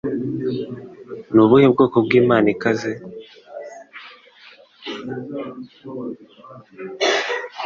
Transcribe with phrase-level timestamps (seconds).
[1.33, 2.91] Ni ubuhe bwoko bwimana ikaze